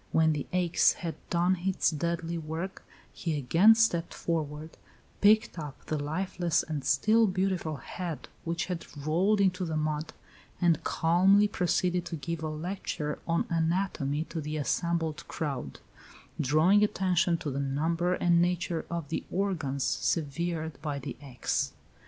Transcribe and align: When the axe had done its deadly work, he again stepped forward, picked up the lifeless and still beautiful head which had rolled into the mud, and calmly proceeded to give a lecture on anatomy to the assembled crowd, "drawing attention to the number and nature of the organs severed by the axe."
When 0.11 0.33
the 0.33 0.47
axe 0.51 0.93
had 0.93 1.13
done 1.29 1.57
its 1.59 1.91
deadly 1.91 2.35
work, 2.39 2.83
he 3.13 3.37
again 3.37 3.75
stepped 3.75 4.15
forward, 4.15 4.75
picked 5.21 5.59
up 5.59 5.85
the 5.85 5.99
lifeless 6.03 6.63
and 6.63 6.83
still 6.83 7.27
beautiful 7.27 7.75
head 7.75 8.27
which 8.43 8.65
had 8.65 8.87
rolled 8.97 9.39
into 9.39 9.63
the 9.63 9.77
mud, 9.77 10.11
and 10.59 10.83
calmly 10.83 11.47
proceeded 11.47 12.05
to 12.07 12.15
give 12.15 12.41
a 12.41 12.49
lecture 12.49 13.19
on 13.27 13.45
anatomy 13.51 14.23
to 14.29 14.41
the 14.41 14.57
assembled 14.57 15.27
crowd, 15.27 15.79
"drawing 16.39 16.83
attention 16.83 17.37
to 17.37 17.51
the 17.51 17.59
number 17.59 18.15
and 18.15 18.41
nature 18.41 18.87
of 18.89 19.09
the 19.09 19.23
organs 19.29 19.83
severed 19.83 20.81
by 20.81 20.97
the 20.97 21.15
axe." 21.21 21.73